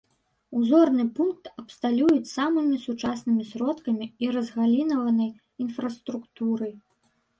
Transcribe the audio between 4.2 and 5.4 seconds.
і разгалінаванай